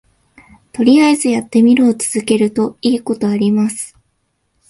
[0.73, 3.95] とりあえずやってみるを続けるといいことあります